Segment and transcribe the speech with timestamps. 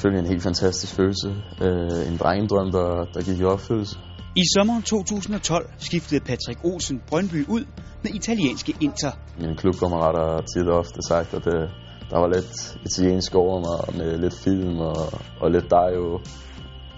[0.00, 1.28] selvfølgelig en helt fantastisk følelse.
[1.64, 3.96] Øh, en drengedrøm, der, der gik i opfyldelse.
[4.36, 7.64] I sommeren 2012 skiftede Patrick Olsen Brøndby ud
[8.02, 9.12] med italienske Inter.
[9.40, 11.70] Mine klubkammerater har tit og ofte sagt, at det,
[12.10, 14.96] der var lidt italiensk over mig med lidt film og,
[15.40, 16.20] og lidt jo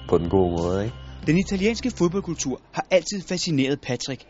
[0.08, 0.84] på den gode måde.
[0.84, 0.96] Ikke?
[1.26, 4.24] Den italienske fodboldkultur har altid fascineret Patrick.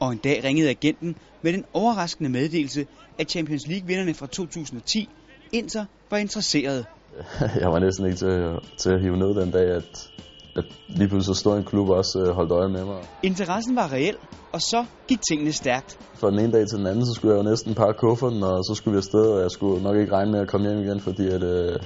[0.00, 2.86] Og en dag ringede agenten med den overraskende meddelelse,
[3.18, 5.08] at Champions League-vinderne fra 2010,
[5.52, 6.84] Inter, var interesserede.
[7.62, 8.34] Jeg var næsten ikke til,
[8.76, 10.10] til at hive ned den dag, at,
[10.56, 13.02] at lige pludselig så stod en klub også øh, holdt øje med mig.
[13.22, 14.16] Interessen var reel,
[14.52, 15.98] og så gik tingene stærkt.
[16.14, 18.64] Fra den ene dag til den anden, så skulle jeg jo næsten pakke kufferten, og
[18.64, 21.00] så skulle vi afsted, og jeg skulle nok ikke regne med at komme hjem igen,
[21.00, 21.78] fordi at, øh,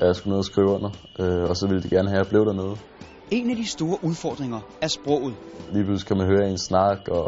[0.00, 2.30] jeg skulle ned og skrive under, øh, og så ville de gerne have, at jeg
[2.30, 2.76] blev dernede.
[3.30, 5.34] En af de store udfordringer er sproget.
[5.74, 7.26] Lige pludselig kan man høre en snak, og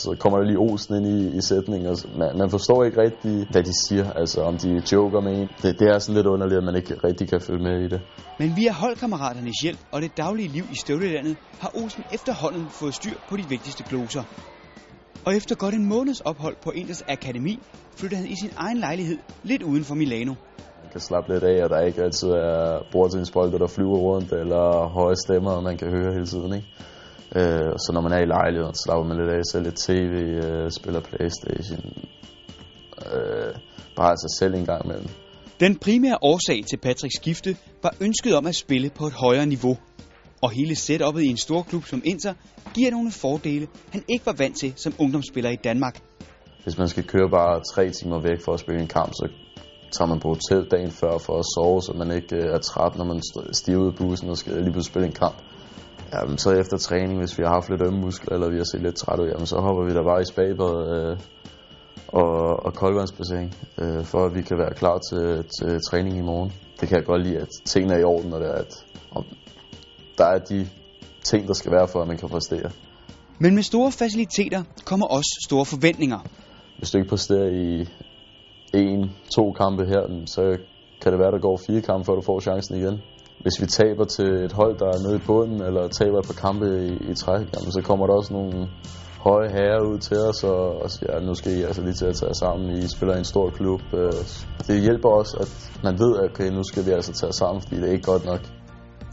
[0.00, 1.86] så kommer der lige Olsen ind i, i sætningen.
[1.92, 5.48] Og man, man forstår ikke rigtigt, hvad de siger, altså om de joker med en.
[5.62, 8.00] Det, det er sådan lidt underligt, at man ikke rigtig kan følge med i det.
[8.40, 13.16] Men via holdkammeraternes hjælp og det daglige liv i støvlelandet, har Olsen efterhånden fået styr
[13.28, 14.24] på de vigtigste gloser.
[15.26, 17.54] Og efter godt en måneds ophold på Inders Akademi,
[17.98, 19.18] flytter han i sin egen lejlighed
[19.50, 20.34] lidt uden for Milano
[20.92, 25.16] kan slappe lidt af, og der ikke altid er bordtennisbolde, der flyver rundt, eller høje
[25.16, 26.52] stemmer, man kan høre hele tiden.
[26.54, 26.68] Ikke?
[27.36, 30.70] Øh, så når man er i lejligheden, slapper man lidt af, ser lidt tv, øh,
[30.78, 31.82] spiller Playstation,
[33.14, 33.52] øh,
[33.96, 35.08] bare sig selv en gang imellem.
[35.60, 39.76] Den primære årsag til Patricks skifte var ønsket om at spille på et højere niveau.
[40.42, 42.34] Og hele setupet i en stor klub som Inter
[42.74, 46.00] giver nogle fordele, han ikke var vant til som ungdomsspiller i Danmark.
[46.64, 49.28] Hvis man skal køre bare tre timer væk for at spille en kamp, så
[49.92, 52.96] tager man på hotel dagen før for at sove, så man ikke øh, er træt,
[52.96, 53.20] når man
[53.52, 55.36] stiger ud af bussen og skal lige pludselig spille en kamp.
[56.12, 58.82] Jamen, så efter træning, hvis vi har haft lidt ømme muskler, eller vi har set
[58.82, 61.16] lidt træt ud, jamen, så hopper vi der bare i spabet øh,
[62.08, 66.52] og, og koldvandsbassin, øh, for at vi kan være klar til, til træning i morgen.
[66.80, 69.24] Det kan jeg godt lide, at tingene er i orden, og det er, at og
[70.18, 70.68] der er de
[71.24, 72.70] ting, der skal være for, at man kan præstere.
[73.38, 76.18] Men med store faciliteter kommer også store forventninger.
[76.78, 77.88] Hvis du ikke præsterer i
[78.74, 80.42] en, to kampe her, så
[81.02, 83.02] kan det være, der går fire kampe, før du får chancen igen.
[83.42, 86.38] Hvis vi taber til et hold, der er nede i bunden, eller taber et par
[86.46, 88.68] kampe i, i træk, jamen, så kommer der også nogle
[89.28, 92.06] høje herrer ud til os, og, og siger, ja, nu skal I altså lige til
[92.06, 92.70] at tage sammen.
[92.70, 93.82] I spiller i en stor klub.
[93.94, 94.12] Øh,
[94.68, 95.50] det hjælper også, at
[95.86, 98.24] man ved, at okay, nu skal vi altså tage sammen, fordi det er ikke godt
[98.24, 98.40] nok.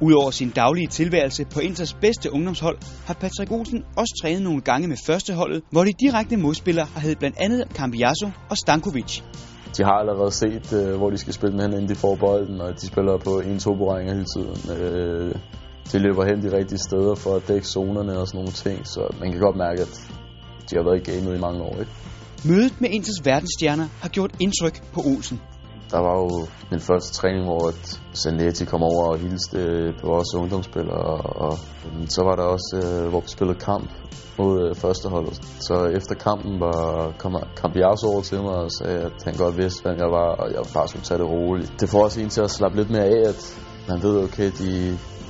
[0.02, 4.88] Udover sin daglige tilværelse på Inters bedste ungdomshold, har Patrick Olsen også trænet nogle gange
[4.88, 9.22] med førsteholdet, hvor de direkte modspillere har heddet blandt andet Cambiaso og Stankovic.
[9.78, 12.62] De har allerede set, øh, hvor de skal spille med hen, inden de får bolden,
[12.62, 14.58] og de spiller på en to berøringer hele tiden.
[14.78, 15.36] Øh,
[15.92, 19.02] de løber hen de rigtige steder for at dække zonerne og sådan nogle ting, så
[19.20, 19.94] man kan godt mærke, at
[20.70, 21.76] de har været i gamet i mange år.
[21.80, 21.92] Ikke?
[22.46, 25.40] Mødet med Inters verdensstjerner har gjort indtryk på Olsen.
[25.92, 26.30] Der var jo
[26.74, 31.04] den første træning, hvor at Zanetti kom over og hilste øh, på vores ungdomsspillere,
[31.46, 31.54] og,
[32.16, 33.90] så var der også, øh, hvor vi spillede kamp
[34.40, 35.36] mod øh, førsteholdet.
[35.68, 36.80] Så efter kampen var,
[37.22, 40.48] kom Cambiaso over til mig og sagde, at han godt vidste, hvem jeg var, og
[40.56, 41.74] jeg bare skulle tage det roligt.
[41.80, 43.42] Det får også en til at slappe lidt mere af, at
[43.90, 44.72] man ved, okay, de,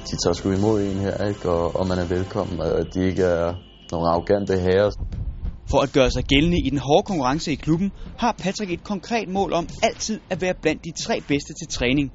[0.08, 1.50] de tager sgu imod en her, ikke?
[1.56, 3.54] Og, og man er velkommen, og de ikke er
[3.92, 4.92] nogle arrogante herrer.
[5.72, 9.30] For at gøre sig gældende i den hårde konkurrence i klubben, har Patrick et konkret
[9.30, 12.12] mål om altid at være blandt de tre bedste til træning.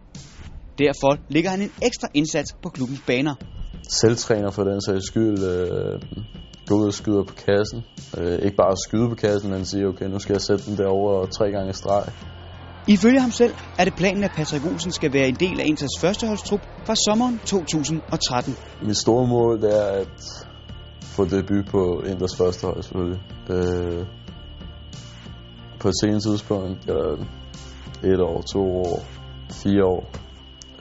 [0.78, 3.34] Derfor lægger han en ekstra indsats på klubbens baner.
[3.88, 5.38] Selvtræner for den sags skyld.
[5.38, 6.00] Øh,
[6.66, 7.80] gå ud og skyder på kassen.
[8.18, 11.26] Øh, ikke bare skyde på kassen, men sige, okay, nu skal jeg sætte den derover
[11.26, 12.04] tre gange streg.
[12.88, 15.96] Ifølge ham selv er det planen, at Patrick Olsen skal være en del af Inters
[16.00, 18.56] førsteholdstrup fra sommeren 2013.
[18.82, 20.18] Mit store mål er at
[21.16, 23.20] få debut på Inders første hold, selvfølgelig.
[23.50, 24.06] Øh,
[25.80, 27.24] på et senere tidspunkt, eller
[28.04, 28.98] et år, to år,
[29.62, 30.04] fire år,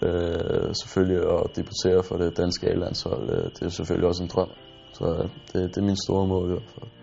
[0.06, 4.50] øh, selvfølgelig at debutere for det danske A-landshold, øh, det er selvfølgelig også en drøm.
[4.94, 7.03] Så øh, det, det er min store mål i hvert fald.